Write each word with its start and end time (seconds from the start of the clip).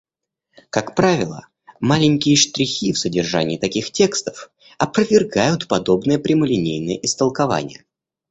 Как 0.71 0.95
правило, 0.95 1.45
маленькие 1.79 2.35
штрихи 2.35 2.91
в 2.91 2.97
содержании 2.97 3.59
таких 3.59 3.91
текстов 3.91 4.49
опровергают 4.79 5.67
подобное 5.67 6.17
прямолинейное 6.17 6.95
истолкование. 7.03 7.85